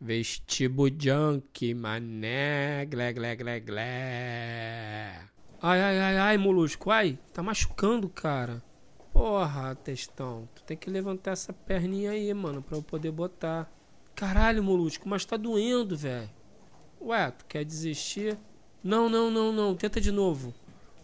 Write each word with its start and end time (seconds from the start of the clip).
Vestibo 0.00 0.88
junk, 0.88 1.74
mané, 1.74 2.86
glé, 2.86 3.12
glé, 3.12 3.34
glé, 3.34 3.58
glé. 3.58 5.28
Ai, 5.60 5.80
ai, 5.80 5.98
ai, 5.98 6.16
ai, 6.16 6.38
molusco, 6.38 6.92
ai, 6.92 7.18
tá 7.32 7.42
machucando, 7.42 8.08
cara. 8.08 8.62
Porra, 9.12 9.74
testão, 9.74 10.48
tu 10.54 10.62
tem 10.62 10.76
que 10.76 10.88
levantar 10.88 11.32
essa 11.32 11.52
perninha 11.52 12.12
aí, 12.12 12.32
mano, 12.32 12.62
pra 12.62 12.76
eu 12.76 12.82
poder 12.82 13.10
botar. 13.10 13.68
Caralho, 14.14 14.62
molusco, 14.62 15.08
mas 15.08 15.24
tá 15.24 15.36
doendo, 15.36 15.96
velho. 15.96 16.30
Ué, 17.00 17.32
tu 17.32 17.44
quer 17.46 17.64
desistir? 17.64 18.38
Não, 18.84 19.08
não, 19.08 19.32
não, 19.32 19.52
não, 19.52 19.74
tenta 19.74 20.00
de 20.00 20.12
novo. 20.12 20.54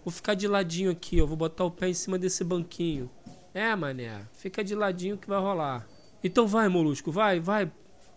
Vou 0.04 0.12
ficar 0.12 0.34
de 0.34 0.46
ladinho 0.46 0.92
aqui, 0.92 1.20
ó, 1.20 1.26
vou 1.26 1.36
botar 1.36 1.64
o 1.64 1.70
pé 1.70 1.88
em 1.88 1.94
cima 1.94 2.16
desse 2.16 2.44
banquinho. 2.44 3.10
É, 3.52 3.74
mané, 3.74 4.20
fica 4.34 4.62
de 4.62 4.76
ladinho 4.76 5.18
que 5.18 5.26
vai 5.26 5.40
rolar. 5.40 5.84
Então 6.22 6.46
vai, 6.46 6.68
molusco, 6.68 7.10
vai, 7.10 7.40
vai. 7.40 7.72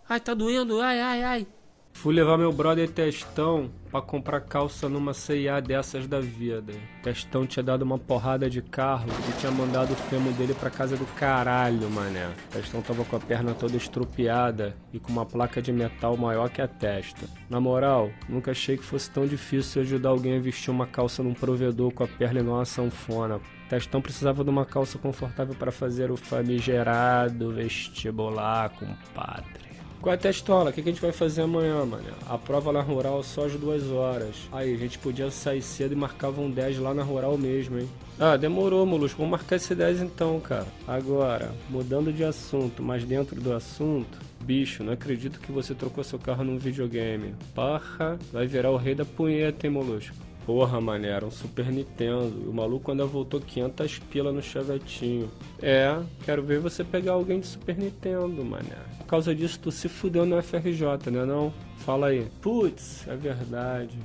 Ai, 0.08 0.18
tá 0.18 0.32
doendo, 0.32 0.80
ai, 0.80 1.00
ai, 1.00 1.22
ai. 1.22 1.46
Fui 1.92 2.14
levar 2.14 2.38
meu 2.38 2.50
brother 2.50 2.88
Testão 2.88 3.70
pra 3.90 4.00
comprar 4.00 4.40
calça 4.40 4.88
numa 4.88 5.12
CIA 5.12 5.60
dessas 5.60 6.06
da 6.06 6.18
vida. 6.18 6.72
Testão 7.02 7.46
tinha 7.46 7.62
dado 7.62 7.82
uma 7.82 7.98
porrada 7.98 8.48
de 8.48 8.62
carro 8.62 9.10
e 9.28 9.40
tinha 9.40 9.52
mandado 9.52 9.92
o 9.92 9.96
fêmur 9.96 10.32
dele 10.32 10.54
pra 10.54 10.70
casa 10.70 10.96
do 10.96 11.04
caralho, 11.16 11.90
mané. 11.90 12.30
Testão 12.50 12.80
tava 12.80 13.04
com 13.04 13.16
a 13.16 13.20
perna 13.20 13.52
toda 13.52 13.76
estrupiada 13.76 14.74
e 14.94 14.98
com 14.98 15.12
uma 15.12 15.26
placa 15.26 15.60
de 15.60 15.72
metal 15.72 16.16
maior 16.16 16.48
que 16.48 16.62
a 16.62 16.68
testa. 16.68 17.28
Na 17.50 17.60
moral, 17.60 18.10
nunca 18.28 18.52
achei 18.52 18.78
que 18.78 18.84
fosse 18.84 19.10
tão 19.10 19.26
difícil 19.26 19.82
ajudar 19.82 20.08
alguém 20.08 20.38
a 20.38 20.40
vestir 20.40 20.70
uma 20.70 20.86
calça 20.86 21.22
num 21.22 21.34
provedor 21.34 21.92
com 21.92 22.04
a 22.04 22.08
perna 22.08 22.40
igual 22.40 22.56
uma 22.56 22.64
sanfona. 22.64 23.40
Testão 23.68 24.00
precisava 24.00 24.42
de 24.42 24.48
uma 24.48 24.64
calça 24.64 24.96
confortável 24.96 25.54
para 25.54 25.70
fazer 25.70 26.10
o 26.10 26.16
famigerado 26.16 27.52
vestibular, 27.52 28.70
compadre. 28.70 29.68
Qual 30.00 30.12
é 30.12 30.16
a 30.16 30.18
testola? 30.18 30.70
O 30.70 30.72
que 30.72 30.80
a 30.80 30.84
gente 30.84 31.00
vai 31.00 31.10
fazer 31.10 31.42
amanhã, 31.42 31.84
mano? 31.84 32.04
A 32.28 32.38
prova 32.38 32.72
na 32.72 32.80
rural 32.80 33.22
só 33.22 33.46
às 33.46 33.52
duas 33.54 33.90
horas. 33.90 34.36
Aí, 34.52 34.72
a 34.72 34.76
gente 34.76 34.96
podia 34.98 35.28
sair 35.30 35.60
cedo 35.60 35.92
e 35.92 35.96
marcava 35.96 36.40
um 36.40 36.50
10 36.50 36.78
lá 36.78 36.94
na 36.94 37.02
rural 37.02 37.36
mesmo, 37.36 37.80
hein? 37.80 37.88
Ah, 38.18 38.36
demorou, 38.36 38.86
Molusco. 38.86 39.18
Vamos 39.18 39.32
marcar 39.32 39.56
esse 39.56 39.74
10 39.74 40.02
então, 40.02 40.38
cara. 40.38 40.66
Agora, 40.86 41.52
mudando 41.68 42.12
de 42.12 42.22
assunto, 42.22 42.80
mas 42.82 43.04
dentro 43.04 43.40
do 43.40 43.52
assunto, 43.52 44.18
bicho, 44.40 44.84
não 44.84 44.92
acredito 44.92 45.40
que 45.40 45.50
você 45.50 45.74
trocou 45.74 46.04
seu 46.04 46.18
carro 46.18 46.44
num 46.44 46.58
videogame. 46.58 47.34
Parra, 47.54 48.18
vai 48.32 48.46
virar 48.46 48.70
o 48.70 48.76
rei 48.76 48.94
da 48.94 49.04
punheta, 49.04 49.66
hein, 49.66 49.72
Molusco? 49.72 50.27
Porra, 50.48 50.80
mané, 50.80 51.08
era 51.08 51.26
um 51.26 51.30
Super 51.30 51.66
Nintendo. 51.70 52.48
O 52.48 52.54
maluco 52.54 52.90
ainda 52.90 53.04
voltou 53.04 53.38
500 53.38 53.98
pila 53.98 54.32
no 54.32 54.40
chavetinho. 54.40 55.30
É, 55.60 55.94
quero 56.24 56.42
ver 56.42 56.58
você 56.58 56.82
pegar 56.82 57.12
alguém 57.12 57.38
de 57.38 57.46
Super 57.46 57.76
Nintendo, 57.76 58.42
mané. 58.42 58.78
Por 58.96 59.04
causa 59.04 59.34
disso, 59.34 59.60
tu 59.60 59.70
se 59.70 59.90
fudeu 59.90 60.24
no 60.24 60.42
FRJ, 60.42 61.10
né 61.10 61.26
não? 61.26 61.52
Fala 61.76 62.06
aí. 62.06 62.26
Putz, 62.40 63.06
é 63.06 63.14
verdade. 63.14 63.98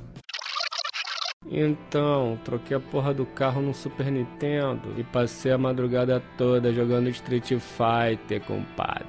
Então, 1.49 2.37
troquei 2.43 2.75
a 2.75 2.79
porra 2.81 3.13
do 3.13 3.25
carro 3.25 3.61
no 3.61 3.73
Super 3.73 4.11
Nintendo 4.11 4.93
e 4.97 5.03
passei 5.05 5.53
a 5.53 5.57
madrugada 5.57 6.21
toda 6.37 6.73
jogando 6.73 7.07
Street 7.07 7.53
Fighter, 7.57 8.41
compadre. 8.41 9.07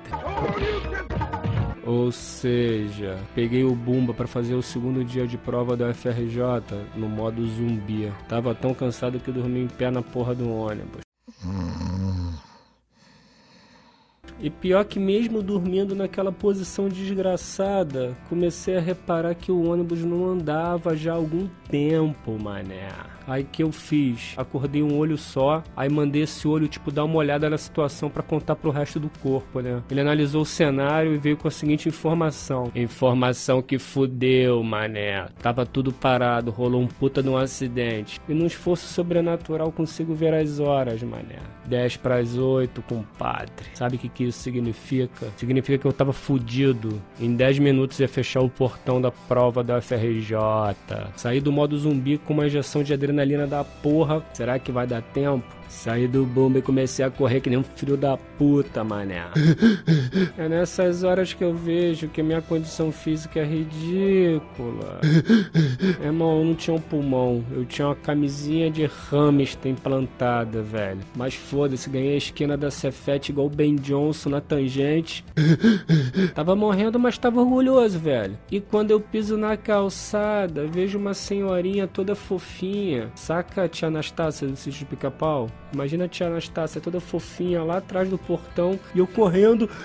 Ou 1.86 2.10
seja, 2.10 3.18
peguei 3.34 3.62
o 3.62 3.74
Bumba 3.74 4.14
para 4.14 4.26
fazer 4.26 4.54
o 4.54 4.62
segundo 4.62 5.04
dia 5.04 5.26
de 5.26 5.36
prova 5.36 5.76
da 5.76 5.92
FRJ 5.92 6.40
no 6.96 7.08
modo 7.08 7.46
zumbi. 7.46 8.10
Tava 8.26 8.54
tão 8.54 8.72
cansado 8.72 9.20
que 9.20 9.30
dormi 9.30 9.60
em 9.60 9.68
pé 9.68 9.90
na 9.90 10.00
porra 10.00 10.34
do 10.34 10.50
ônibus. 10.50 11.04
E 14.40 14.50
pior 14.50 14.84
que 14.84 14.98
mesmo 14.98 15.42
dormindo 15.42 15.94
naquela 15.94 16.32
posição 16.32 16.88
desgraçada, 16.88 18.16
comecei 18.28 18.76
a 18.76 18.80
reparar 18.80 19.34
que 19.34 19.52
o 19.52 19.70
ônibus 19.70 20.04
não 20.04 20.26
andava 20.26 20.96
já 20.96 21.12
há 21.12 21.16
algum 21.16 21.48
tempo, 21.68 22.38
mané. 22.38 22.88
Aí 23.26 23.42
que 23.44 23.62
eu 23.62 23.72
fiz? 23.72 24.34
Acordei 24.36 24.82
um 24.82 24.98
olho 24.98 25.16
só, 25.16 25.62
aí 25.74 25.88
mandei 25.88 26.22
esse 26.22 26.46
olho, 26.46 26.68
tipo, 26.68 26.90
dar 26.90 27.04
uma 27.04 27.16
olhada 27.16 27.48
na 27.48 27.56
situação 27.56 28.10
para 28.10 28.22
contar 28.22 28.54
pro 28.54 28.70
resto 28.70 29.00
do 29.00 29.10
corpo, 29.22 29.60
né? 29.60 29.82
Ele 29.90 30.00
analisou 30.00 30.42
o 30.42 30.46
cenário 30.46 31.14
e 31.14 31.18
veio 31.18 31.36
com 31.36 31.48
a 31.48 31.50
seguinte 31.50 31.88
informação: 31.88 32.70
Informação 32.74 33.62
que 33.62 33.78
fudeu, 33.78 34.62
mané. 34.62 35.26
Tava 35.40 35.64
tudo 35.64 35.92
parado, 35.92 36.50
rolou 36.50 36.82
um 36.82 36.86
puta 36.86 37.22
de 37.22 37.28
um 37.28 37.36
acidente. 37.36 38.20
E 38.28 38.34
num 38.34 38.46
esforço 38.46 38.86
sobrenatural 38.88 39.72
consigo 39.72 40.14
ver 40.14 40.34
as 40.34 40.60
horas, 40.60 41.02
mané. 41.02 41.38
10 41.66 41.96
para 41.96 42.16
as 42.16 42.36
8, 42.36 42.82
compadre. 42.82 43.66
Sabe 43.72 43.96
o 43.96 43.98
que, 43.98 44.08
que 44.08 44.24
isso 44.34 44.42
significa? 44.42 45.28
Significa 45.36 45.78
que 45.78 45.86
eu 45.86 45.92
tava 45.92 46.12
fudido. 46.12 47.00
Em 47.20 47.34
10 47.34 47.60
minutos 47.60 48.00
ia 48.00 48.08
fechar 48.08 48.40
o 48.40 48.50
portão 48.50 49.00
da 49.00 49.10
prova 49.10 49.62
da 49.62 49.80
FRJ. 49.80 50.36
Saí 51.16 51.40
do 51.40 51.52
modo 51.52 51.78
zumbi 51.78 52.18
com 52.18 52.34
uma 52.34 52.46
injeção 52.46 52.82
de 52.82 52.92
adrenalina 52.92 53.46
da 53.46 53.64
porra. 53.64 54.22
Será 54.32 54.58
que 54.58 54.72
vai 54.72 54.86
dar 54.86 55.02
tempo? 55.02 55.64
Saí 55.74 56.06
do 56.06 56.24
bomba 56.24 56.58
e 56.58 56.62
comecei 56.62 57.04
a 57.04 57.10
correr 57.10 57.40
que 57.40 57.50
nem 57.50 57.58
um 57.58 57.64
filho 57.64 57.96
da 57.96 58.16
puta, 58.16 58.84
mané. 58.84 59.24
é 60.38 60.48
nessas 60.48 61.02
horas 61.02 61.34
que 61.34 61.42
eu 61.42 61.52
vejo 61.52 62.08
que 62.08 62.22
minha 62.22 62.40
condição 62.40 62.92
física 62.92 63.40
é 63.40 63.44
ridícula. 63.44 65.00
É, 66.00 66.06
irmão, 66.06 66.38
eu 66.38 66.44
não 66.44 66.54
tinha 66.54 66.76
um 66.76 66.80
pulmão. 66.80 67.44
Eu 67.50 67.64
tinha 67.64 67.88
uma 67.88 67.96
camisinha 67.96 68.70
de 68.70 68.84
hamster 69.10 69.72
implantada, 69.72 70.62
velho. 70.62 71.00
Mas 71.16 71.34
foda-se, 71.34 71.90
ganhei 71.90 72.14
a 72.14 72.18
esquina 72.18 72.56
da 72.56 72.70
Cefete 72.70 73.32
igual 73.32 73.48
o 73.48 73.50
Ben 73.50 73.74
Johnson 73.74 74.13
na 74.28 74.40
tangente. 74.40 75.24
tava 76.34 76.54
morrendo, 76.54 76.98
mas 76.98 77.18
tava 77.18 77.40
orgulhoso, 77.40 77.98
velho. 77.98 78.38
E 78.50 78.60
quando 78.60 78.90
eu 78.90 79.00
piso 79.00 79.36
na 79.36 79.56
calçada, 79.56 80.66
vejo 80.66 80.98
uma 80.98 81.14
senhorinha 81.14 81.86
toda 81.86 82.14
fofinha. 82.14 83.10
Saca 83.14 83.64
a 83.64 83.68
tia 83.68 83.88
Anastácia 83.88 84.46
do 84.46 84.56
sítio 84.56 84.80
de 84.80 84.84
pica-pau? 84.86 85.48
Imagina 85.72 86.04
a 86.04 86.08
tia 86.08 86.26
Anastácia 86.26 86.80
toda 86.80 87.00
fofinha 87.00 87.62
lá 87.62 87.78
atrás 87.78 88.08
do 88.08 88.18
portão 88.18 88.78
e 88.94 88.98
eu 88.98 89.06
correndo. 89.06 89.68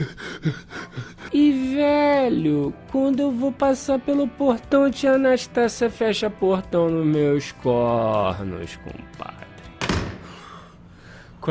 E 1.31 1.75
velho, 1.75 2.73
quando 2.91 3.19
eu 3.19 3.31
vou 3.31 3.51
passar 3.51 3.99
pelo 3.99 4.27
portão, 4.27 4.85
a 4.85 4.89
tia 4.89 5.11
Anastácia 5.11 5.87
fecha 5.87 6.27
portão 6.27 6.89
nos 6.89 7.05
meus 7.05 7.51
cornos, 7.51 8.75
compadre. 8.77 9.48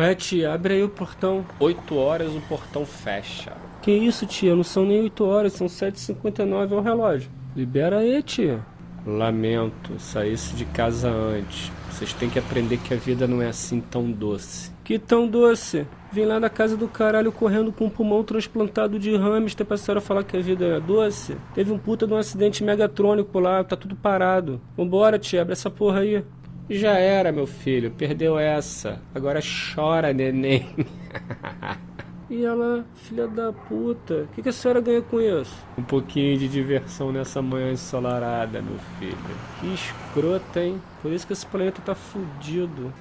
É, 0.01 0.15
tia? 0.15 0.53
Abre 0.53 0.75
aí 0.75 0.83
o 0.83 0.89
portão. 0.89 1.45
8 1.59 1.97
horas 1.97 2.35
o 2.35 2.41
portão 2.43 2.85
fecha. 2.87 3.53
Que 3.83 3.93
isso, 3.93 4.27
tia? 4.27 4.55
Não 4.55 4.65
são 4.65 4.85
nem 4.85 5.03
8 5.03 5.25
horas, 5.25 5.53
são 5.53 5.67
7h59 5.67 6.73
ao 6.73 6.83
relógio. 6.83 7.31
Libera 7.57 7.99
aí, 7.99 8.23
tia. 8.23 8.61
Lamento, 9.07 9.99
saísse 9.99 10.55
de 10.55 10.65
casa 10.67 11.09
antes. 11.09 11.73
Vocês 11.91 12.13
têm 12.13 12.29
que 12.29 12.39
aprender 12.39 12.77
que 12.77 12.93
a 12.93 12.97
vida 12.97 13.27
não 13.27 13.41
é 13.41 13.49
assim 13.49 13.81
tão 13.81 14.11
doce. 14.11 14.71
Que 14.85 14.99
tão 14.99 15.27
doce? 15.27 15.87
Vim 16.11 16.25
lá 16.25 16.39
da 16.39 16.49
casa 16.49 16.77
do 16.77 16.89
caralho 16.89 17.31
correndo 17.31 17.73
com 17.73 17.87
um 17.87 17.91
pulmão 17.91 18.25
transplantado 18.25 18.99
de 18.99 19.15
hamster 19.17 19.67
pra 19.67 19.77
senhora 19.77 20.01
falar 20.01 20.25
que 20.25 20.37
a 20.37 20.41
vida 20.41 20.65
é 20.65 20.81
doce? 20.81 21.37
Teve 21.55 21.73
um 21.73 21.79
puta 21.79 22.07
de 22.07 22.15
um 22.15 22.17
acidente 22.17 22.65
megatrônico 22.65 23.39
lá, 23.39 23.63
tá 23.63 23.77
tudo 23.77 23.97
parado. 23.97 24.61
Vambora, 24.77 25.19
tia, 25.19 25.43
abre 25.43 25.53
essa 25.53 25.69
porra 25.69 26.01
aí. 26.01 26.25
Já 26.71 26.99
era, 26.99 27.33
meu 27.33 27.47
filho, 27.47 27.91
perdeu 27.91 28.39
essa. 28.39 29.01
Agora 29.15 29.41
chora, 29.41 30.13
neném. 30.13 30.69
E 32.31 32.45
ela, 32.45 32.85
filha 32.95 33.27
da 33.27 33.51
puta, 33.55 34.25
o 34.25 34.27
que, 34.35 34.43
que, 34.43 34.51
a 34.51 34.53
senhora 34.53 34.83
ganha 34.83 35.01
com 35.01 35.19
isso? 35.19 35.57
Um 35.79 35.83
pouquinho 35.83 36.37
de 36.37 36.47
diversão 36.47 37.11
nessa 37.11 37.41
manhã 37.41 37.73
ensolarada, 37.73 38.61
meu 38.61 38.79
filho. 38.99 39.17
Que 39.59 39.73
escrota, 39.73 40.61
hein? 40.61 40.79
Por 41.01 41.11
isso 41.11 41.27
que 41.27 41.33
esse 41.33 41.47
planeta 41.47 41.81
tá 41.81 41.95
fudido. 41.95 42.93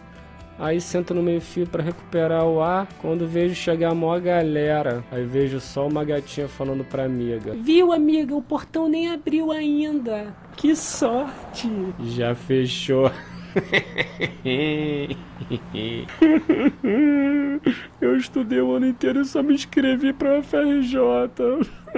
Aí 0.57 0.79
senta 0.79 1.13
no 1.13 1.21
meio 1.21 1.41
fio 1.41 1.67
para 1.67 1.83
recuperar 1.83 2.45
o 2.45 2.61
ar. 2.61 2.87
Quando 3.01 3.27
vejo 3.27 3.53
chegar 3.53 3.91
a 3.91 3.95
maior 3.95 4.21
galera, 4.21 5.03
aí 5.11 5.25
vejo 5.25 5.59
só 5.59 5.85
uma 5.87 6.05
gatinha 6.05 6.47
falando 6.47 6.83
pra 6.83 7.03
amiga: 7.03 7.53
Viu, 7.53 7.91
amiga? 7.91 8.33
O 8.33 8.41
portão 8.41 8.87
nem 8.87 9.11
abriu 9.11 9.51
ainda. 9.51 10.33
Que 10.55 10.75
sorte! 10.75 11.69
Já 12.05 12.33
fechou. 12.33 13.11
Eu 17.99 18.15
estudei 18.17 18.61
o 18.61 18.73
ano 18.73 18.87
inteiro 18.87 19.21
e 19.21 19.25
só 19.25 19.41
me 19.41 19.53
inscrevi 19.53 20.13
pra 20.13 20.41
FRJ. 20.41 20.97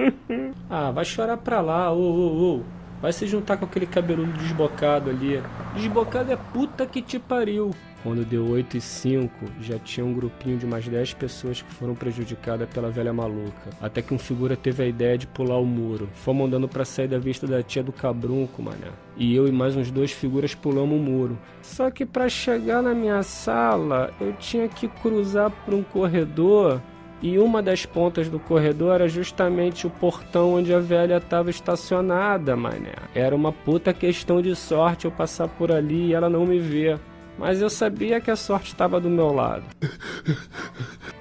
ah, 0.69 0.91
vai 0.91 1.05
chorar 1.05 1.37
pra 1.37 1.61
lá, 1.61 1.91
ô, 1.91 1.97
ô, 1.97 2.57
ô. 2.57 2.61
Vai 3.01 3.13
se 3.13 3.25
juntar 3.27 3.57
com 3.57 3.65
aquele 3.65 3.85
cabeludo 3.85 4.31
desbocado 4.33 5.09
ali. 5.09 5.41
Desbocado 5.73 6.31
é 6.31 6.35
puta 6.35 6.85
que 6.85 7.01
te 7.01 7.17
pariu. 7.17 7.71
Quando 8.01 8.23
deu 8.25 8.47
8 8.47 8.77
e 8.77 8.81
5, 8.81 9.29
já 9.61 9.77
tinha 9.77 10.05
um 10.05 10.13
grupinho 10.13 10.57
de 10.57 10.65
mais 10.65 10.87
10 10.87 11.13
pessoas 11.15 11.61
que 11.61 11.71
foram 11.73 11.93
prejudicadas 11.95 12.69
pela 12.69 12.89
velha 12.89 13.11
maluca. 13.11 13.69
Até 13.81 14.01
que 14.01 14.13
um 14.13 14.19
figura 14.19 14.55
teve 14.55 14.83
a 14.83 14.87
ideia 14.87 15.17
de 15.17 15.27
pular 15.27 15.57
o 15.57 15.65
muro. 15.65 16.09
Fomos 16.13 16.47
andando 16.47 16.67
pra 16.67 16.85
sair 16.85 17.07
da 17.09 17.19
vista 17.19 17.45
da 17.45 17.61
tia 17.61 17.83
do 17.83 17.91
cabrunco, 17.91 18.61
mané. 18.61 18.91
E 19.17 19.35
eu 19.35 19.47
e 19.47 19.51
mais 19.51 19.75
uns 19.75 19.91
dois 19.91 20.11
figuras 20.11 20.55
pulamos 20.55 20.97
o 20.97 21.01
muro. 21.01 21.37
Só 21.61 21.91
que 21.91 22.05
para 22.05 22.29
chegar 22.29 22.81
na 22.81 22.93
minha 22.93 23.21
sala, 23.21 24.13
eu 24.19 24.33
tinha 24.33 24.69
que 24.69 24.87
cruzar 24.87 25.51
por 25.65 25.73
um 25.73 25.83
corredor 25.83 26.81
E 27.21 27.37
uma 27.37 27.61
das 27.61 27.85
pontas 27.85 28.29
do 28.29 28.39
corredor 28.39 28.95
era 28.95 29.09
justamente 29.09 29.85
o 29.85 29.89
portão 29.89 30.53
onde 30.53 30.73
a 30.73 30.79
velha 30.79 31.17
estava 31.17 31.49
estacionada, 31.49 32.55
mané. 32.55 32.93
Era 33.13 33.35
uma 33.35 33.51
puta 33.51 33.93
questão 33.93 34.41
de 34.41 34.55
sorte 34.55 35.03
eu 35.05 35.11
passar 35.11 35.49
por 35.49 35.69
ali 35.71 36.07
e 36.07 36.13
ela 36.13 36.29
não 36.29 36.45
me 36.45 36.59
ver. 36.59 36.97
Mas 37.39 37.61
eu 37.61 37.69
sabia 37.69 38.19
que 38.19 38.29
a 38.29 38.35
sorte 38.35 38.67
estava 38.67 38.99
do 38.99 39.09
meu 39.09 39.31
lado. 39.31 39.63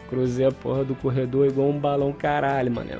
Cruzei 0.09 0.47
a 0.47 0.51
porra 0.51 0.85
do 0.85 0.97
corredor 0.97 1.47
igual 1.47 1.69
um 1.69 1.79
balão 1.79 2.13
caralho, 2.13 2.73
mané. 2.73 2.99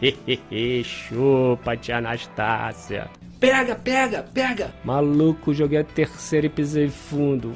Chupa, 0.84 1.76
tia 1.76 1.98
Anastácia. 1.98 3.10
Pega, 3.40 3.74
pega, 3.74 4.22
pega! 4.22 4.72
Maluco, 4.84 5.52
joguei 5.52 5.80
a 5.80 5.84
terceira 5.84 6.46
e 6.46 6.48
pisei 6.48 6.88
fundo. 6.88 7.52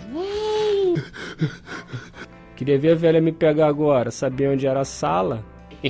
Queria 2.57 2.79
ver 2.79 2.93
a 2.93 2.97
velha 2.97 3.21
me 3.21 3.31
pegar 3.31 3.69
agora. 3.69 4.11
Sabia 4.11 4.51
onde 4.51 4.67
era 4.67 4.81
a 4.81 4.85
sala? 4.85 5.45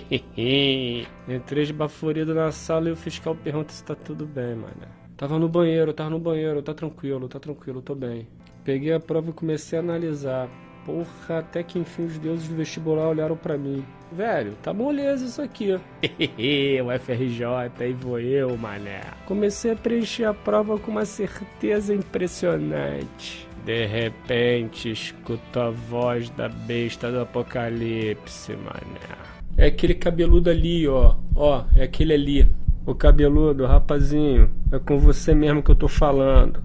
Entrei 1.26 1.62
esbaforido 1.62 2.34
na 2.34 2.52
sala 2.52 2.90
e 2.90 2.92
o 2.92 2.96
fiscal 2.96 3.34
pergunta 3.34 3.72
se 3.72 3.82
tá 3.82 3.94
tudo 3.94 4.26
bem, 4.26 4.54
mano. 4.56 4.95
Tava 5.16 5.38
no 5.38 5.48
banheiro, 5.48 5.94
tava 5.94 6.10
no 6.10 6.18
banheiro, 6.18 6.60
tá 6.60 6.74
tranquilo, 6.74 7.26
tá 7.26 7.40
tranquilo, 7.40 7.80
tô 7.80 7.94
bem. 7.94 8.28
Peguei 8.62 8.92
a 8.92 9.00
prova 9.00 9.30
e 9.30 9.32
comecei 9.32 9.78
a 9.78 9.82
analisar. 9.82 10.46
Porra, 10.84 11.38
até 11.38 11.62
que 11.62 11.78
enfim 11.78 12.04
os 12.04 12.18
deuses 12.18 12.46
do 12.46 12.54
vestibular 12.54 13.08
olharam 13.08 13.34
para 13.34 13.56
mim. 13.56 13.82
Velho, 14.12 14.52
tá 14.62 14.74
moleza 14.74 15.24
isso 15.24 15.40
aqui. 15.40 15.72
o 15.72 16.98
FRJ, 17.00 17.44
aí 17.80 17.92
vou 17.94 18.20
eu, 18.20 18.56
mané. 18.58 19.00
Comecei 19.24 19.72
a 19.72 19.76
preencher 19.76 20.24
a 20.24 20.34
prova 20.34 20.78
com 20.78 20.90
uma 20.90 21.06
certeza 21.06 21.94
impressionante. 21.94 23.48
De 23.64 23.86
repente, 23.86 24.90
escuto 24.90 25.58
a 25.58 25.70
voz 25.70 26.28
da 26.30 26.48
besta 26.48 27.10
do 27.10 27.20
apocalipse, 27.20 28.52
mané. 28.52 29.16
É 29.56 29.66
aquele 29.66 29.94
cabeludo 29.94 30.50
ali, 30.50 30.86
ó. 30.86 31.16
Ó, 31.34 31.64
é 31.74 31.84
aquele 31.84 32.12
ali. 32.12 32.46
O 32.84 32.94
cabeludo, 32.94 33.66
rapazinho, 33.66 34.48
é 34.72 34.78
com 34.78 34.98
você 34.98 35.34
mesmo 35.34 35.62
que 35.62 35.70
eu 35.70 35.76
tô 35.76 35.88
falando. 35.88 36.62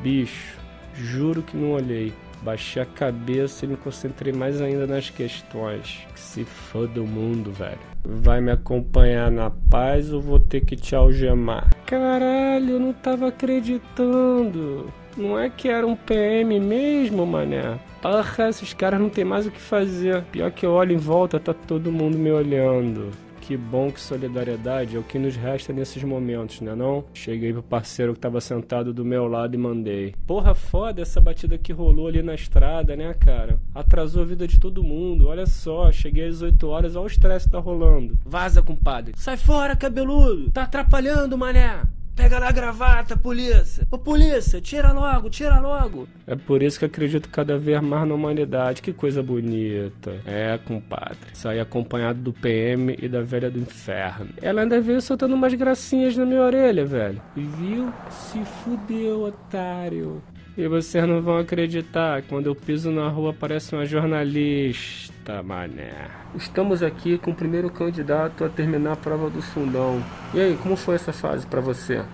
Bicho, 0.00 0.58
juro 0.94 1.42
que 1.42 1.56
não 1.56 1.72
olhei. 1.72 2.12
Baixei 2.42 2.82
a 2.82 2.86
cabeça 2.86 3.64
e 3.64 3.68
me 3.68 3.76
concentrei 3.76 4.32
mais 4.32 4.60
ainda 4.60 4.86
nas 4.86 5.08
questões. 5.08 6.06
Que 6.12 6.20
se 6.20 6.44
foda 6.44 7.00
o 7.00 7.06
mundo, 7.06 7.50
velho. 7.50 7.78
Vai 8.04 8.40
me 8.40 8.52
acompanhar 8.52 9.30
na 9.30 9.50
paz 9.50 10.12
ou 10.12 10.20
vou 10.20 10.38
ter 10.38 10.60
que 10.60 10.76
te 10.76 10.94
algemar? 10.94 11.70
Caralho, 11.86 12.72
eu 12.72 12.80
não 12.80 12.92
tava 12.92 13.28
acreditando. 13.28 14.92
Não 15.16 15.38
é 15.38 15.48
que 15.48 15.68
era 15.68 15.86
um 15.86 15.96
PM 15.96 16.60
mesmo, 16.60 17.24
mané? 17.24 17.78
Porra, 18.02 18.50
esses 18.50 18.74
caras 18.74 19.00
não 19.00 19.08
tem 19.08 19.24
mais 19.24 19.46
o 19.46 19.50
que 19.50 19.60
fazer. 19.60 20.22
Pior 20.24 20.50
que 20.50 20.66
eu 20.66 20.72
olho 20.72 20.92
em 20.92 20.98
volta, 20.98 21.40
tá 21.40 21.54
todo 21.54 21.90
mundo 21.90 22.18
me 22.18 22.30
olhando. 22.30 23.10
Que 23.46 23.58
bom 23.58 23.92
que 23.92 24.00
solidariedade 24.00 24.96
é 24.96 24.98
o 24.98 25.02
que 25.02 25.18
nos 25.18 25.36
resta 25.36 25.70
nesses 25.70 26.02
momentos, 26.02 26.62
né 26.62 26.74
não? 26.74 27.04
Cheguei 27.12 27.52
pro 27.52 27.62
parceiro 27.62 28.14
que 28.14 28.18
tava 28.18 28.40
sentado 28.40 28.90
do 28.94 29.04
meu 29.04 29.28
lado 29.28 29.54
e 29.54 29.58
mandei. 29.58 30.14
Porra, 30.26 30.54
foda 30.54 31.02
essa 31.02 31.20
batida 31.20 31.58
que 31.58 31.70
rolou 31.70 32.08
ali 32.08 32.22
na 32.22 32.34
estrada, 32.34 32.96
né, 32.96 33.12
cara? 33.12 33.60
Atrasou 33.74 34.22
a 34.22 34.26
vida 34.26 34.48
de 34.48 34.58
todo 34.58 34.82
mundo, 34.82 35.28
olha 35.28 35.44
só. 35.44 35.92
Cheguei 35.92 36.26
às 36.26 36.40
8 36.40 36.66
horas, 36.66 36.96
olha 36.96 37.04
o 37.04 37.06
estresse 37.06 37.44
que 37.44 37.52
tá 37.52 37.58
rolando. 37.58 38.16
Vaza, 38.24 38.62
compadre. 38.62 39.12
Sai 39.14 39.36
fora, 39.36 39.76
cabeludo. 39.76 40.50
Tá 40.50 40.62
atrapalhando, 40.62 41.36
mané. 41.36 41.82
Pega 42.16 42.38
na 42.38 42.52
gravata, 42.52 43.16
polícia! 43.16 43.86
Ô 43.90 43.98
polícia, 43.98 44.60
tira 44.60 44.92
logo, 44.92 45.28
tira 45.28 45.58
logo! 45.58 46.06
É 46.26 46.36
por 46.36 46.62
isso 46.62 46.78
que 46.78 46.84
acredito 46.84 47.28
cada 47.28 47.58
vez 47.58 47.80
mais 47.82 48.06
na 48.08 48.14
humanidade. 48.14 48.82
Que 48.82 48.92
coisa 48.92 49.22
bonita. 49.22 50.20
É, 50.24 50.58
compadre. 50.64 51.18
Saí 51.32 51.58
acompanhado 51.58 52.20
do 52.20 52.32
PM 52.32 52.96
e 53.00 53.08
da 53.08 53.20
velha 53.20 53.50
do 53.50 53.58
inferno. 53.58 54.28
Ela 54.40 54.62
ainda 54.62 54.80
veio 54.80 55.00
soltando 55.00 55.34
umas 55.34 55.54
gracinhas 55.54 56.16
na 56.16 56.24
minha 56.24 56.42
orelha, 56.42 56.86
velho. 56.86 57.20
Viu? 57.34 57.92
Se 58.10 58.38
fudeu, 58.44 59.24
otário. 59.24 60.22
E 60.56 60.68
vocês 60.68 61.06
não 61.08 61.20
vão 61.20 61.38
acreditar, 61.38 62.22
quando 62.22 62.46
eu 62.46 62.54
piso 62.54 62.88
na 62.88 63.08
rua 63.08 63.30
aparece 63.30 63.74
uma 63.74 63.84
jornalista, 63.84 65.12
mané. 65.42 66.10
Estamos 66.34 66.82
aqui 66.82 67.18
com 67.18 67.30
o 67.30 67.34
primeiro 67.34 67.70
candidato 67.70 68.44
a 68.44 68.48
terminar 68.48 68.92
a 68.92 68.96
prova 68.96 69.30
do 69.30 69.40
fundão. 69.40 70.02
E 70.32 70.40
aí, 70.40 70.58
como 70.62 70.76
foi 70.76 70.96
essa 70.96 71.12
fase 71.12 71.46
para 71.46 71.60
você? 71.60 72.04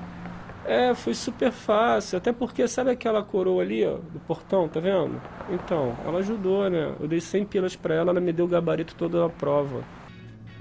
É, 0.65 0.95
foi 0.95 1.15
super 1.15 1.51
fácil, 1.51 2.19
até 2.19 2.33
porque 2.33 2.69
sabe 2.69 2.91
aquela 2.91 3.23
coroa 3.23 3.63
ali, 3.63 3.85
ó, 3.85 3.95
do 3.97 4.21
portão, 4.21 4.69
tá 4.69 4.79
vendo? 4.79 5.21
Então, 5.51 5.97
ela 6.05 6.19
ajudou, 6.19 6.71
né? 6.71 6.95
Eu 7.01 7.09
dei 7.09 7.21
100 7.21 7.45
pilas 7.47 7.75
pra 7.75 7.95
ela, 7.95 8.11
ela 8.11 8.21
me 8.21 8.33
deu 8.33 8.45
o 8.45 8.49
gabarito 8.49 8.95
toda 8.95 9.25
a 9.25 9.29
prova. 9.29 9.83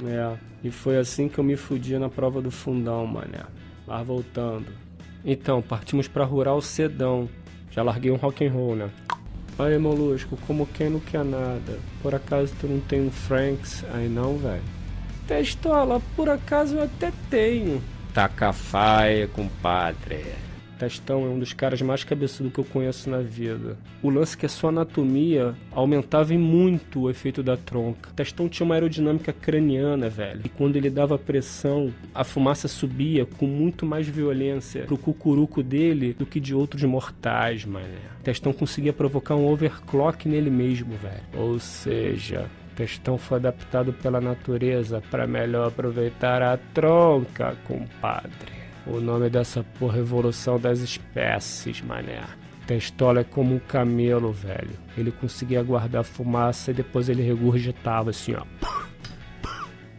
É, 0.04 0.38
e 0.64 0.72
foi 0.72 0.98
assim 0.98 1.28
que 1.28 1.38
eu 1.38 1.44
me 1.44 1.56
fudi 1.56 1.98
na 1.98 2.10
prova 2.10 2.42
do 2.42 2.50
fundão, 2.50 3.06
mané. 3.06 3.44
Lá 3.86 4.02
voltando. 4.02 4.68
Então, 5.24 5.62
partimos 5.62 6.08
para 6.08 6.24
Rural 6.24 6.62
Sedão. 6.62 7.30
Já 7.70 7.84
larguei 7.84 8.10
um 8.10 8.16
rock 8.16 8.46
and 8.46 8.52
roll, 8.52 8.76
né? 8.76 8.90
Aí, 9.60 9.78
Molusco, 9.78 10.38
como 10.48 10.66
quem 10.66 10.90
não 10.90 11.02
quer 11.02 11.26
nada. 11.26 11.80
Por 12.02 12.16
acaso 12.16 12.54
tu 12.62 12.66
não 12.66 12.80
tem 12.80 13.02
um 13.02 13.12
Franks 13.12 13.84
aí 13.94 14.08
não, 14.08 14.38
velho? 14.38 14.64
Testola, 15.28 16.02
por 16.16 16.30
acaso 16.30 16.78
eu 16.78 16.84
até 16.84 17.12
tenho. 17.30 17.84
Taca 18.14 18.54
faia, 18.54 19.28
compadre. 19.28 20.24
Testão 20.80 21.26
é 21.26 21.28
um 21.28 21.38
dos 21.38 21.52
caras 21.52 21.82
mais 21.82 22.06
cabeçudos 22.06 22.54
que 22.54 22.60
eu 22.60 22.64
conheço 22.64 23.10
na 23.10 23.20
vida. 23.20 23.78
O 24.02 24.10
lance 24.10 24.38
é 24.38 24.40
que 24.40 24.46
a 24.46 24.50
sua 24.50 24.70
anatomia 24.70 25.54
aumentava 25.72 26.34
em 26.34 26.38
muito 26.38 27.02
o 27.02 27.10
efeito 27.10 27.44
da 27.44 27.58
tronca. 27.58 28.12
Testão 28.16 28.48
tinha 28.48 28.64
uma 28.64 28.76
aerodinâmica 28.76 29.34
craniana, 29.34 30.10
velho. 30.10 30.40
E 30.46 30.48
quando 30.48 30.78
ele 30.78 30.90
dava 30.90 31.18
pressão, 31.18 31.94
a 32.16 32.24
fumaça 32.24 32.70
subia 32.70 33.26
com 33.26 33.46
muito 33.46 33.86
mais 33.86 34.08
violência 34.08 34.84
pro 34.84 34.98
cucuruco 34.98 35.62
dele 35.62 36.14
do 36.14 36.26
que 36.26 36.40
de 36.40 36.56
outros 36.56 36.82
mortais, 36.84 37.66
mané. 37.66 38.00
Testão 38.24 38.54
conseguia 38.54 38.94
provocar 38.94 39.36
um 39.36 39.48
overclock 39.48 40.30
nele 40.30 40.50
mesmo, 40.50 40.96
velho. 40.96 41.24
Ou 41.34 41.60
seja, 41.60 42.50
Testão 42.74 43.18
foi 43.18 43.38
adaptado 43.38 43.92
pela 43.92 44.22
natureza 44.22 45.04
para 45.12 45.28
melhor 45.28 45.68
aproveitar 45.68 46.42
a 46.42 46.56
tronca, 46.56 47.58
compadre. 47.68 48.59
O 48.92 49.00
nome 49.00 49.30
dessa 49.30 49.64
porra 49.78 49.98
é 49.98 50.02
Evolução 50.02 50.60
das 50.60 50.80
Espécies, 50.80 51.80
mané. 51.80 52.24
Testola 52.66 53.22
é 53.22 53.24
como 53.24 53.54
um 53.56 53.60
camelo, 53.60 54.32
velho. 54.32 54.72
Ele 54.98 55.12
conseguia 55.12 55.62
guardar 55.62 56.04
fumaça 56.04 56.72
e 56.72 56.74
depois 56.74 57.08
ele 57.08 57.22
regurgitava 57.22 58.10
assim, 58.10 58.34
ó. 58.34 58.44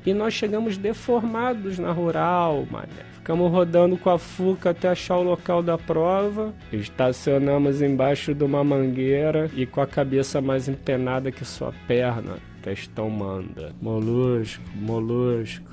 E 0.04 0.12
nós 0.12 0.34
chegamos 0.34 0.76
deformados 0.76 1.78
na 1.78 1.92
rural, 1.92 2.66
mané. 2.68 3.04
Ficamos 3.12 3.52
rodando 3.52 3.96
com 3.96 4.10
a 4.10 4.18
Fuca 4.18 4.70
até 4.70 4.88
achar 4.88 5.18
o 5.18 5.22
local 5.22 5.62
da 5.62 5.78
prova. 5.78 6.52
Estacionamos 6.72 7.80
embaixo 7.80 8.34
de 8.34 8.42
uma 8.42 8.64
mangueira 8.64 9.48
e 9.54 9.66
com 9.66 9.80
a 9.80 9.86
cabeça 9.86 10.40
mais 10.40 10.68
empenada 10.68 11.30
que 11.30 11.44
sua 11.44 11.72
perna. 11.86 12.38
Testão 12.60 13.08
manda. 13.08 13.72
Molusco, 13.80 14.62
molusco. 14.74 15.70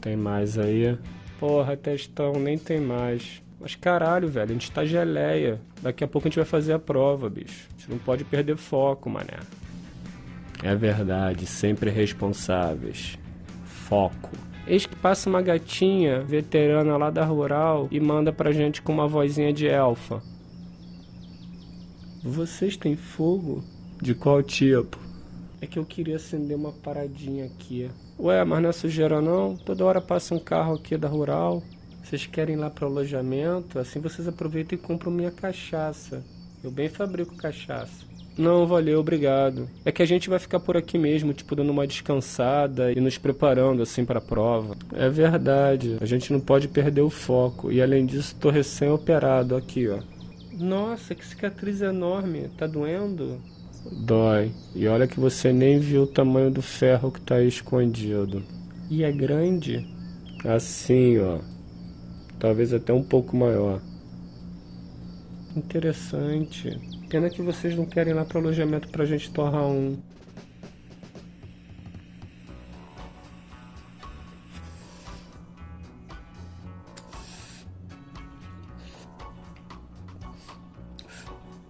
Tem 0.00 0.16
mais 0.16 0.58
aí? 0.58 0.96
Porra, 1.38 1.76
testão, 1.76 2.32
nem 2.34 2.58
tem 2.58 2.80
mais. 2.80 3.42
Mas 3.60 3.74
caralho, 3.74 4.28
velho, 4.28 4.50
a 4.50 4.52
gente 4.52 4.70
tá 4.70 4.84
geleia. 4.84 5.60
Daqui 5.82 6.04
a 6.04 6.08
pouco 6.08 6.26
a 6.26 6.30
gente 6.30 6.36
vai 6.36 6.44
fazer 6.44 6.72
a 6.72 6.78
prova, 6.78 7.28
bicho. 7.28 7.68
A 7.68 7.78
gente 7.78 7.90
não 7.90 7.98
pode 7.98 8.24
perder 8.24 8.56
foco, 8.56 9.10
mané. 9.10 9.38
É 10.62 10.74
verdade, 10.74 11.46
sempre 11.46 11.90
responsáveis. 11.90 13.18
Foco. 13.64 14.30
Eis 14.66 14.84
que 14.84 14.96
passa 14.96 15.30
uma 15.30 15.40
gatinha 15.40 16.20
veterana 16.20 16.96
lá 16.96 17.10
da 17.10 17.24
rural 17.24 17.88
e 17.90 17.98
manda 17.98 18.32
pra 18.32 18.52
gente 18.52 18.82
com 18.82 18.92
uma 18.92 19.08
vozinha 19.08 19.52
de 19.52 19.66
elfa. 19.66 20.22
Vocês 22.22 22.76
têm 22.76 22.96
fogo? 22.96 23.64
De 24.02 24.14
qual 24.14 24.42
tipo? 24.42 24.98
É 25.60 25.66
que 25.66 25.78
eu 25.78 25.84
queria 25.84 26.16
acender 26.16 26.56
uma 26.56 26.72
paradinha 26.72 27.46
aqui. 27.46 27.88
Ué, 28.18 28.44
mas 28.44 28.60
não 28.60 28.70
é 28.70 28.72
sujeira 28.72 29.20
não? 29.20 29.56
Toda 29.56 29.84
hora 29.84 30.00
passa 30.00 30.34
um 30.34 30.40
carro 30.40 30.74
aqui 30.74 30.96
da 30.96 31.06
rural. 31.06 31.62
Vocês 32.02 32.26
querem 32.26 32.56
ir 32.56 32.58
lá 32.58 32.68
para 32.68 32.86
o 32.86 32.90
alojamento? 32.90 33.78
Assim 33.78 34.00
vocês 34.00 34.26
aproveitam 34.26 34.76
e 34.76 34.80
compram 34.80 35.12
minha 35.12 35.30
cachaça. 35.30 36.24
Eu 36.64 36.70
bem 36.70 36.88
fabrico 36.88 37.36
cachaça. 37.36 38.08
Não, 38.36 38.66
valeu, 38.66 39.00
obrigado. 39.00 39.68
É 39.84 39.90
que 39.90 40.02
a 40.02 40.06
gente 40.06 40.28
vai 40.30 40.38
ficar 40.38 40.60
por 40.60 40.76
aqui 40.76 40.96
mesmo, 40.96 41.32
tipo, 41.32 41.56
dando 41.56 41.70
uma 41.70 41.86
descansada 41.86 42.92
e 42.92 43.00
nos 43.00 43.18
preparando, 43.18 43.82
assim, 43.82 44.04
para 44.04 44.20
a 44.20 44.22
prova. 44.22 44.76
É 44.94 45.08
verdade, 45.08 45.96
a 46.00 46.06
gente 46.06 46.32
não 46.32 46.38
pode 46.38 46.68
perder 46.68 47.00
o 47.00 47.10
foco. 47.10 47.72
E 47.72 47.82
além 47.82 48.06
disso, 48.06 48.36
tô 48.38 48.48
recém-operado 48.48 49.56
aqui, 49.56 49.88
ó. 49.88 49.98
Nossa, 50.52 51.16
que 51.16 51.26
cicatriz 51.26 51.82
enorme. 51.82 52.48
Tá 52.56 52.66
doendo? 52.66 53.40
dói. 53.92 54.52
E 54.74 54.86
olha 54.86 55.06
que 55.06 55.18
você 55.18 55.52
nem 55.52 55.78
viu 55.78 56.02
o 56.02 56.06
tamanho 56.06 56.50
do 56.50 56.62
ferro 56.62 57.10
que 57.10 57.18
está 57.18 57.40
escondido. 57.42 58.42
E 58.90 59.04
é 59.04 59.12
grande? 59.12 59.86
Assim, 60.44 61.18
ó. 61.18 61.38
Talvez 62.38 62.72
até 62.72 62.92
um 62.92 63.02
pouco 63.02 63.36
maior. 63.36 63.80
Interessante. 65.56 66.78
Pena 67.08 67.28
que 67.28 67.42
vocês 67.42 67.76
não 67.76 67.84
querem 67.84 68.12
ir 68.12 68.16
lá 68.16 68.24
para 68.24 68.38
alojamento 68.38 68.88
para 68.88 69.02
a 69.02 69.06
gente 69.06 69.30
torrar 69.30 69.66
um. 69.66 69.96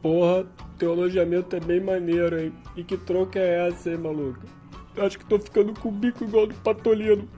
Porra, 0.02 0.46
teu 0.78 0.92
alojamento 0.92 1.56
é 1.56 1.60
bem 1.60 1.80
maneiro, 1.80 2.40
hein? 2.40 2.52
E 2.76 2.84
que 2.84 2.96
troca 2.96 3.38
é 3.38 3.68
essa, 3.68 3.90
hein, 3.90 3.98
maluco? 3.98 4.40
Acho 4.96 5.18
que 5.18 5.24
tô 5.24 5.38
ficando 5.38 5.72
com 5.78 5.88
o 5.88 5.92
bico 5.92 6.24
igual 6.24 6.46
do 6.46 6.54
Patolino. 6.54 7.28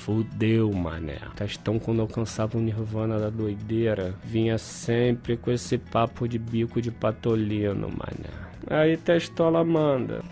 Fudeu, 0.00 0.72
mané. 0.72 1.18
Testão, 1.36 1.78
quando 1.78 2.00
alcançava 2.00 2.56
o 2.56 2.60
nirvana 2.60 3.18
da 3.18 3.28
doideira, 3.28 4.14
vinha 4.24 4.56
sempre 4.56 5.36
com 5.36 5.50
esse 5.50 5.76
papo 5.76 6.26
de 6.26 6.38
bico 6.38 6.80
de 6.80 6.90
patolino, 6.90 7.88
mané. 7.88 8.30
Aí 8.66 8.96
Testola 8.96 9.62
manda. 9.62 10.22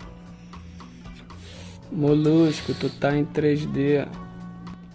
Molusco, 1.91 2.73
tu 2.73 2.89
tá 2.89 3.15
em 3.15 3.23
3D. 3.25 4.07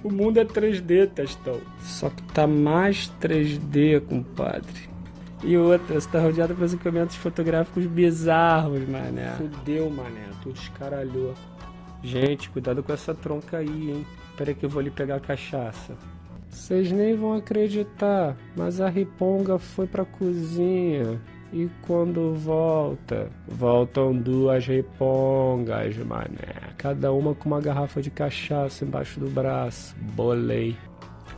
O 0.02 0.10
mundo 0.10 0.40
é 0.40 0.44
3D, 0.44 1.08
Testão. 1.08 1.60
Só 1.80 2.10
que 2.10 2.22
tá 2.24 2.46
mais 2.46 3.12
3D, 3.20 4.00
compadre. 4.00 4.93
E 5.42 5.56
outra, 5.56 6.00
você 6.00 6.08
tá 6.08 6.20
rodeado 6.20 6.54
por 6.54 6.64
equipamentos 6.64 7.16
fotográficos 7.16 7.84
bizarros, 7.86 8.88
mané. 8.88 9.32
Fudeu, 9.36 9.90
mané. 9.90 10.28
Tu 10.42 10.52
descaralhou. 10.52 11.34
Gente, 12.02 12.50
cuidado 12.50 12.82
com 12.82 12.92
essa 12.92 13.14
tronca 13.14 13.58
aí, 13.58 13.90
hein. 13.90 14.06
Pera 14.36 14.54
que 14.54 14.64
eu 14.64 14.68
vou 14.68 14.80
ali 14.80 14.90
pegar 14.90 15.16
a 15.16 15.20
cachaça. 15.20 15.94
Vocês 16.48 16.92
nem 16.92 17.16
vão 17.16 17.34
acreditar, 17.34 18.36
mas 18.56 18.80
a 18.80 18.88
riponga 18.88 19.58
foi 19.58 19.86
pra 19.86 20.04
cozinha. 20.04 21.20
E 21.52 21.68
quando 21.82 22.34
volta, 22.34 23.30
voltam 23.46 24.12
duas 24.16 24.66
ripongas, 24.66 25.96
mané. 25.98 26.72
Cada 26.76 27.12
uma 27.12 27.34
com 27.34 27.48
uma 27.48 27.60
garrafa 27.60 28.02
de 28.02 28.10
cachaça 28.10 28.84
embaixo 28.84 29.20
do 29.20 29.28
braço. 29.28 29.94
Bolei. 30.14 30.76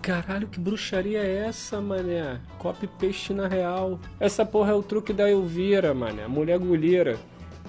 Caralho, 0.06 0.46
que 0.46 0.60
bruxaria 0.60 1.18
é 1.18 1.48
essa, 1.48 1.80
mané? 1.80 2.38
Copy 2.58 2.88
na 3.34 3.48
real. 3.48 3.98
Essa 4.20 4.46
porra 4.46 4.70
é 4.70 4.74
o 4.74 4.80
truque 4.80 5.12
da 5.12 5.28
Elvira, 5.28 5.92
mané. 5.92 6.28
Mulher 6.28 6.60
gulheira. 6.60 7.18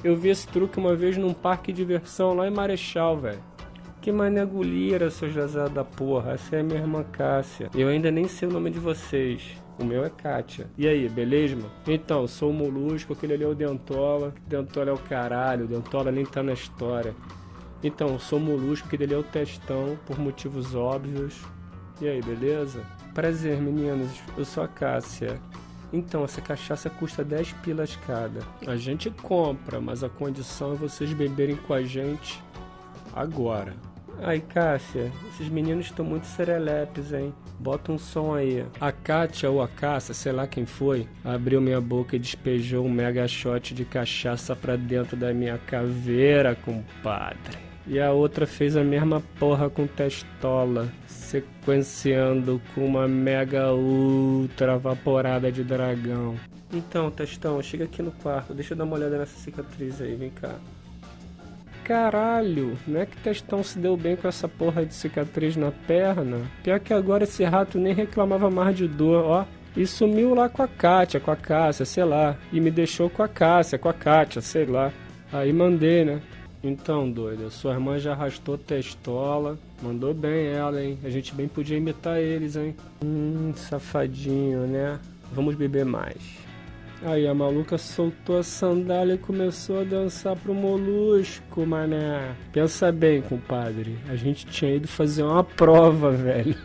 Eu 0.03 0.15
vi 0.15 0.29
esse 0.29 0.48
truque 0.48 0.77
uma 0.77 0.96
vez 0.96 1.17
num 1.17 1.34
parque 1.34 1.74
de 1.74 1.77
diversão 1.77 2.36
lá 2.36 2.48
em 2.48 2.51
Marechal, 2.51 3.17
velho. 3.17 3.39
Que 4.00 4.12
mané 4.12 4.46
gulheira, 4.46 5.10
seus 5.10 5.36
lazados 5.36 5.74
da 5.74 5.84
porra. 5.84 6.34
Essa 6.34 6.58
é 6.58 6.60
a 6.60 6.63
minha 6.63 6.77
irmã 6.77 7.03
Cássia. 7.03 7.72
Eu 7.74 7.88
ainda 7.88 8.12
nem 8.12 8.27
sei 8.27 8.48
o 8.48 8.51
nome 8.51 8.70
de 8.70 8.77
vocês. 8.77 9.41
O 9.79 9.84
meu 9.84 10.06
é 10.06 10.10
Kátia. 10.12 10.67
E 10.77 10.88
aí, 10.88 11.10
beleza, 11.10 11.56
mano? 11.56 11.72
Então, 11.88 12.27
sou 12.27 12.51
o 12.51 12.53
Molusco, 12.53 13.13
aquele 13.13 13.34
ali 13.34 13.46
é 13.46 13.48
o 13.48 13.56
Dentola. 13.56 14.32
Dentola 14.46 14.91
é 14.91 14.94
o 14.94 15.00
caralho, 15.00 15.65
o 15.65 15.67
Dentola 15.67 16.12
nem 16.12 16.24
tá 16.24 16.44
na 16.44 16.53
história. 16.53 17.15
Então, 17.84 18.20
sou 18.20 18.38
o 18.38 18.41
Molusco, 18.44 18.86
aquele 18.86 19.06
ali 19.06 19.15
é 19.15 19.17
o 19.17 19.24
Testão, 19.24 19.98
por 20.06 20.20
motivos 20.20 20.75
óbvios. 20.75 21.57
E 22.00 22.08
aí, 22.08 22.22
beleza? 22.22 22.84
Prazer, 23.13 23.60
meninos. 23.60 24.12
Eu 24.38 24.46
sou 24.46 24.63
a 24.63 24.68
Cássia. 24.68 25.39
Então, 25.92 26.24
essa 26.24 26.42
cachaça 26.42 26.89
custa 26.89 27.24
10 27.24 27.54
pilas 27.63 27.98
cada. 28.06 28.42
A 28.68 28.75
gente 28.75 29.10
compra, 29.10 29.80
mas 29.82 30.04
a 30.04 30.10
condição 30.10 30.74
é 30.74 30.75
vocês 30.75 31.12
beberem 31.13 31.56
com 31.56 31.74
a 31.74 31.82
gente 31.82 32.44
agora. 33.16 33.74
Aí, 34.22 34.42
Cássia, 34.42 35.12
esses 35.30 35.48
meninos 35.50 35.88
estão 35.88 36.06
muito 36.06 36.25
serelepes, 36.25 37.13
hein? 37.13 37.34
Bota 37.60 37.92
um 37.92 37.98
som 37.98 38.36
aí. 38.36 38.66
A 38.80 38.92
Kátia 38.92 39.50
ou 39.50 39.62
a 39.62 39.68
Cássia, 39.68 40.13
sei 40.13 40.32
lá 40.32 40.46
quem 40.46 40.66
foi, 40.66 41.08
abriu 41.24 41.60
minha 41.60 41.82
boca 41.82 42.16
e 42.16 42.20
despejou 42.20 42.86
um 42.86 42.89
mega 42.89 43.27
shot 43.27 43.74
de 43.74 43.86
cachaça 43.86 44.56
pra 44.56 44.75
dentro 44.75 45.18
da 45.18 45.34
minha 45.34 45.58
caveira, 45.58 46.56
compadre. 46.56 47.58
E 47.88 48.00
a 48.00 48.12
outra 48.12 48.46
fez 48.46 48.75
a 48.75 48.84
mesma 48.84 49.24
porra 49.39 49.70
com 49.70 49.88
testola, 49.88 50.89
sequenciando 51.08 52.62
com 52.75 52.86
uma 52.86 53.08
mega 53.08 53.74
ultra 53.74 54.77
vaporada 54.77 55.51
de 55.51 55.63
dragão. 55.63 56.36
Então, 56.74 57.10
Testão, 57.10 57.62
chega 57.62 57.86
aqui 57.86 58.01
no 58.01 58.12
quarto, 58.12 58.53
deixa 58.53 58.74
eu 58.74 58.77
dar 58.77 58.84
uma 58.84 58.98
olhada 58.98 59.17
nessa 59.17 59.39
cicatriz 59.39 60.01
aí, 60.01 60.15
vem 60.15 60.29
cá. 60.29 60.56
Caralho, 61.86 62.77
não 62.86 63.00
é 63.00 63.06
que 63.06 63.15
Testão 63.15 63.63
se 63.63 63.79
deu 63.79 63.96
bem 63.96 64.17
com 64.17 64.27
essa 64.27 64.50
porra 64.50 64.86
de 64.86 64.94
cicatriz 64.94 65.56
na 65.56 65.72
perna? 65.72 66.41
Pior 66.62 66.82
que 66.82 66.94
agora 66.94 67.24
esse 67.24 67.46
rato 67.46 67.79
nem 67.79 67.94
reclamava 67.94 68.50
mais 68.50 68.75
de 68.75 68.86
dor, 68.86 69.24
ó. 69.24 69.46
E 69.77 69.88
sumiu 69.88 70.34
lá 70.34 70.50
com 70.50 70.62
a 70.62 70.67
Kátia, 70.67 71.20
com 71.20 71.32
a 71.32 71.36
Cássia, 71.38 71.86
sei 71.86 72.03
lá. 72.03 72.36
E 72.51 72.60
me 72.60 72.70
deixou 72.70 73.10
com 73.10 73.24
a 73.24 73.27
Cássia, 73.29 73.77
com 73.77 73.88
a 73.88 73.94
Kátia, 73.94 74.41
sei 74.41 74.65
lá. 74.65 74.91
Aí 75.32 75.53
mandei, 75.53 76.03
né? 76.03 76.20
Então, 76.68 77.10
doido, 77.10 77.50
sua 77.50 77.72
irmã 77.74 77.98
já 77.98 78.12
arrastou 78.12 78.58
testola. 78.58 79.58
Mandou 79.82 80.14
bem 80.14 80.48
ela, 80.48 80.84
hein? 80.84 81.00
A 81.02 81.10
gente 81.10 81.34
bem 81.34 81.48
podia 81.48 81.78
imitar 81.78 82.20
eles, 82.20 82.58
hein? 82.58 82.76
Hum, 83.02 83.54
safadinho, 83.56 84.68
né? 84.68 85.00
Vamos 85.32 85.56
beber 85.56 85.86
mais. 85.86 86.18
Aí 87.04 87.26
a 87.26 87.34
maluca 87.34 87.78
soltou 87.78 88.40
a 88.40 88.44
sandália 88.44 89.14
e 89.14 89.18
começou 89.18 89.80
a 89.80 89.84
dançar 89.86 90.36
pro 90.36 90.54
molusco, 90.54 91.66
mané. 91.66 92.36
Pensa 92.52 92.92
bem, 92.92 93.22
compadre. 93.22 93.98
A 94.10 94.18
gente 94.18 94.46
tinha 94.48 94.76
ido 94.76 94.90
fazer 94.90 95.24
uma 95.24 95.46
prova, 95.46 96.12
velho. 96.12 96.56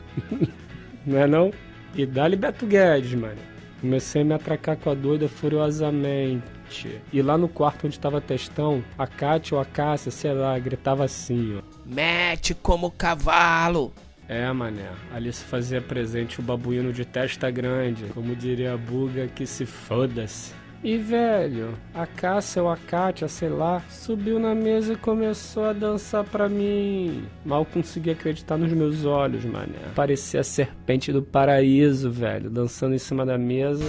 não 1.06 1.18
é 1.18 1.26
não? 1.28 1.52
E 1.94 2.04
dá-lhe 2.04 2.34
Beto 2.34 2.66
Guedes, 2.66 3.14
mano. 3.14 3.51
Comecei 3.82 4.22
a 4.22 4.24
me 4.24 4.32
atracar 4.32 4.76
com 4.76 4.88
a 4.90 4.94
doida 4.94 5.28
furiosamente. 5.28 7.02
E 7.12 7.20
lá 7.20 7.36
no 7.36 7.48
quarto 7.48 7.88
onde 7.88 7.98
tava 7.98 8.20
testão, 8.20 8.82
a 8.96 9.08
Kátia 9.08 9.56
ou 9.56 9.60
a 9.60 9.64
Cássia, 9.64 10.12
sei 10.12 10.32
lá, 10.32 10.56
gritava 10.56 11.04
assim, 11.04 11.58
ó. 11.58 11.62
Mete 11.84 12.54
como 12.54 12.92
cavalo! 12.92 13.92
É, 14.28 14.50
mané. 14.52 14.88
Ali 15.12 15.32
se 15.32 15.44
fazia 15.44 15.82
presente 15.82 16.38
o 16.38 16.42
babuíno 16.42 16.92
de 16.92 17.04
testa 17.04 17.50
grande. 17.50 18.04
Como 18.14 18.36
diria 18.36 18.72
a 18.72 18.76
buga, 18.76 19.26
que 19.26 19.46
se 19.46 19.66
foda-se. 19.66 20.54
E 20.84 20.98
velho, 20.98 21.78
a 21.94 22.04
Cássia 22.06 22.60
ou 22.60 22.68
a 22.68 22.76
Kátia, 22.76 23.28
sei 23.28 23.48
lá, 23.48 23.80
subiu 23.88 24.40
na 24.40 24.52
mesa 24.52 24.94
e 24.94 24.96
começou 24.96 25.66
a 25.66 25.72
dançar 25.72 26.24
pra 26.24 26.48
mim. 26.48 27.24
Mal 27.44 27.64
consegui 27.64 28.10
acreditar 28.10 28.56
nos 28.58 28.72
meus 28.72 29.04
olhos, 29.04 29.44
mané. 29.44 29.78
Parecia 29.94 30.40
a 30.40 30.44
serpente 30.44 31.12
do 31.12 31.22
paraíso, 31.22 32.10
velho, 32.10 32.50
dançando 32.50 32.96
em 32.96 32.98
cima 32.98 33.24
da 33.24 33.38
mesa. 33.38 33.84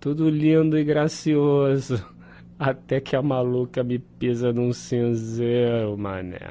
Tudo 0.00 0.28
lindo 0.28 0.76
e 0.76 0.82
gracioso. 0.82 2.04
Até 2.58 3.00
que 3.00 3.14
a 3.14 3.22
maluca 3.22 3.84
me 3.84 4.00
pisa 4.00 4.52
num 4.52 4.72
cinzeiro, 4.72 5.96
mané. 5.96 6.50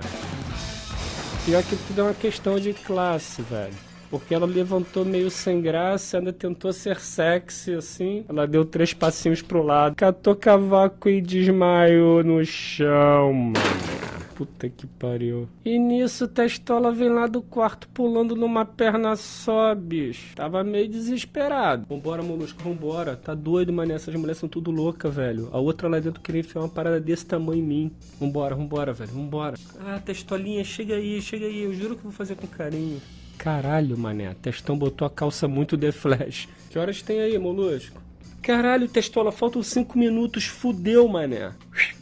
Pior 1.43 1.61
que 1.61 1.75
tudo 1.75 1.99
é 1.99 2.03
uma 2.05 2.13
questão 2.13 2.57
de 2.57 2.71
classe, 2.71 3.41
velho. 3.41 3.86
Porque 4.09 4.33
ela 4.33 4.45
levantou 4.45 5.03
meio 5.03 5.29
sem 5.29 5.61
graça, 5.61 6.17
ainda 6.17 6.31
tentou 6.31 6.71
ser 6.71 6.99
sexy, 6.99 7.73
assim. 7.73 8.25
Ela 8.29 8.47
deu 8.47 8.63
três 8.63 8.93
passinhos 8.93 9.41
pro 9.41 9.61
lado, 9.61 9.95
catou 9.95 10.35
cavaco 10.35 11.09
e 11.09 11.21
desmaiou 11.21 12.23
no 12.23 12.43
chão, 12.45 13.33
mano. 13.33 13.97
Puta 14.37 14.69
que 14.69 14.85
pariu. 14.85 15.49
E 15.65 15.79
nisso, 15.79 16.27
Testola 16.27 16.91
vem 16.91 17.09
lá 17.09 17.25
do 17.25 17.41
quarto 17.41 17.89
pulando 17.89 18.35
numa 18.35 18.63
perna 18.63 19.15
só, 19.15 19.73
bicho. 19.73 20.35
Tava 20.35 20.63
meio 20.63 20.87
desesperado. 20.87 21.87
Vambora, 21.89 22.21
molusco, 22.21 22.61
vambora. 22.61 23.15
Tá 23.15 23.33
doido, 23.33 23.73
mané. 23.73 23.95
Essas 23.95 24.13
mulheres 24.13 24.37
são 24.37 24.47
tudo 24.47 24.69
louca, 24.69 25.09
velho. 25.09 25.49
A 25.51 25.57
outra 25.57 25.89
lá 25.89 25.99
dentro 25.99 26.21
queria 26.21 26.41
enfiar 26.41 26.61
uma 26.61 26.69
parada 26.69 26.99
desse 26.99 27.25
tamanho 27.25 27.63
em 27.63 27.65
mim. 27.65 27.91
Vambora, 28.19 28.53
vambora, 28.53 28.93
velho. 28.93 29.09
Vambora. 29.09 29.55
Ah, 29.79 29.99
Testolinha, 29.99 30.63
chega 30.63 30.93
aí, 30.93 31.19
chega 31.19 31.47
aí. 31.47 31.63
Eu 31.63 31.73
juro 31.73 31.95
que 31.95 32.03
vou 32.03 32.11
fazer 32.11 32.35
com 32.35 32.45
carinho. 32.45 33.01
Caralho, 33.37 33.97
mané. 33.97 34.33
Testão 34.41 34.77
botou 34.77 35.05
a 35.05 35.09
calça 35.09 35.47
muito 35.47 35.77
de 35.77 35.91
flash. 35.91 36.49
Que 36.69 36.79
horas 36.79 37.01
tem 37.01 37.21
aí, 37.21 37.37
molusco? 37.37 38.01
Caralho, 38.41 38.87
Testola, 38.87 39.31
faltam 39.31 39.61
cinco 39.61 39.97
minutos. 39.97 40.45
Fudeu, 40.45 41.07
mané. 41.07 41.51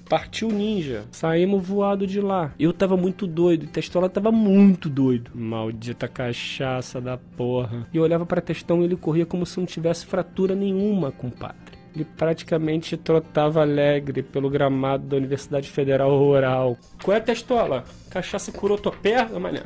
Partiu 0.08 0.50
ninja. 0.50 1.06
Saímos 1.12 1.68
voado 1.68 2.06
de 2.06 2.22
lá. 2.22 2.54
Eu 2.60 2.72
tava 2.72 2.96
muito 2.96 3.26
doido. 3.26 3.66
Testola 3.66 4.08
tava 4.08 4.32
muito 4.32 4.88
doido. 4.88 5.32
Maldita 5.34 6.08
cachaça 6.08 7.02
da 7.02 7.18
porra. 7.18 7.88
E 7.92 7.98
eu 7.98 8.04
olhava 8.04 8.26
pra 8.26 8.42
Testão 8.42 8.82
e 8.82 8.86
ele 8.86 8.96
corria 8.96 9.26
como 9.26 9.46
se 9.46 9.58
não 9.60 9.66
tivesse 9.66 10.06
fratura 10.06 10.54
nenhuma, 10.54 11.12
compadre. 11.12 11.76
Ele 11.96 12.06
praticamente 12.06 12.96
trotava 12.98 13.62
alegre 13.62 14.22
pelo 14.22 14.50
gramado 14.50 15.08
da 15.08 15.18
Universidade 15.18 15.70
Federal 15.70 16.16
Rural. 16.16 16.78
Qual 17.02 17.16
é, 17.16 17.20
Testola? 17.20 17.86
Cachaça 18.10 18.52
curou 18.52 18.78
tua 18.78 18.92
perna, 18.92 19.40
mané? 19.40 19.64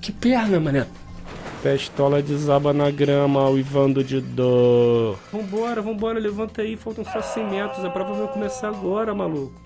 Que 0.00 0.12
perna, 0.12 0.60
mané? 0.60 0.86
Testola 1.62 2.22
desaba 2.22 2.72
na 2.72 2.90
grama, 2.90 3.48
uivando 3.48 4.04
de 4.04 4.20
dor. 4.20 5.18
Vambora, 5.32 5.82
vambora, 5.82 6.18
levanta 6.18 6.62
aí, 6.62 6.76
faltam 6.76 7.04
só 7.04 7.20
100 7.20 7.50
metros. 7.50 7.84
A 7.84 7.90
prova 7.90 8.12
vai 8.14 8.32
começar 8.32 8.68
agora, 8.68 9.12
maluco. 9.14 9.60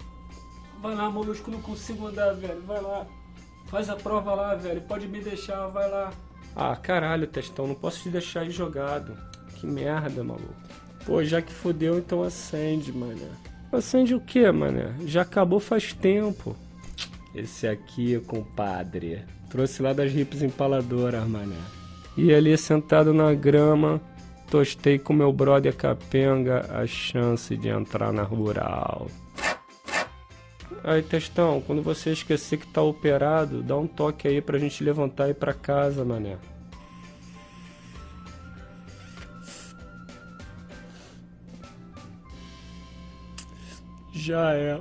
Vai 0.81 0.95
lá, 0.95 1.11
molusco, 1.11 1.51
não 1.51 1.61
consigo 1.61 2.07
andar, 2.07 2.33
velho. 2.35 2.63
Vai 2.67 2.81
lá. 2.81 3.07
Faz 3.67 3.91
a 3.91 3.97
prova 3.97 4.35
lá, 4.35 4.55
velho. 4.55 4.81
Pode 4.83 5.07
me 5.07 5.21
deixar, 5.21 5.67
vai 5.69 5.89
lá. 5.91 6.13
Ah, 6.57 6.75
caralho, 6.77 7.27
Testão, 7.27 7.67
não 7.67 7.75
posso 7.75 8.03
te 8.03 8.09
deixar 8.09 8.41
aí 8.41 8.51
jogado. 8.51 9.17
Que 9.57 9.67
merda, 9.67 10.25
maluco. 10.25 10.55
Pô, 11.07 11.23
já 11.23 11.43
que 11.43 11.53
fodeu, 11.53 11.99
então 11.99 12.23
acende, 12.23 12.93
mané. 12.93 13.29
Acende 13.71 14.15
o 14.15 14.21
que, 14.21 14.51
mané? 14.51 14.95
Já 15.05 15.23
acabou 15.23 15.61
faz 15.61 15.93
tempo. 15.93 16.57
Esse 17.35 17.67
aqui, 17.67 18.21
compadre. 18.21 19.25
Trouxe 19.49 19.83
lá 19.83 19.93
das 19.93 20.13
hips 20.15 20.43
empaladoras, 20.43 21.27
mané. 21.27 21.57
E 22.17 22.33
ali 22.33 22.57
sentado 22.59 23.15
na 23.15 23.33
grama, 23.33 24.01
tostei 24.51 24.99
com 24.99 25.15
meu 25.15 25.33
brother 25.33 25.75
capenga 25.75 26.67
a 26.71 26.87
chance 26.87 27.57
de 27.57 27.69
entrar 27.69 28.13
na 28.13 28.23
rural. 28.23 29.09
Aí, 30.85 31.01
Testão, 31.01 31.63
quando 31.65 31.81
você 31.81 32.11
esquecer 32.11 32.59
que 32.59 32.67
tá 32.67 32.83
operado, 32.83 33.63
dá 33.63 33.77
um 33.77 33.87
toque 33.87 34.27
aí 34.27 34.43
pra 34.43 34.59
gente 34.59 34.83
levantar 34.83 35.29
e 35.29 35.31
ir 35.31 35.35
pra 35.35 35.55
casa, 35.55 36.05
mané. 36.05 36.37
Já 44.13 44.55
é. 44.55 44.81